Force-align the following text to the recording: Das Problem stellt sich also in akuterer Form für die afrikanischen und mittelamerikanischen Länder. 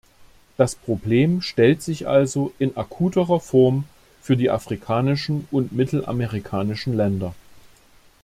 Das 0.57 0.73
Problem 0.73 1.43
stellt 1.43 1.83
sich 1.83 2.07
also 2.07 2.55
in 2.57 2.75
akuterer 2.75 3.39
Form 3.39 3.83
für 4.19 4.35
die 4.35 4.49
afrikanischen 4.49 5.47
und 5.51 5.73
mittelamerikanischen 5.73 6.97
Länder. 6.97 7.35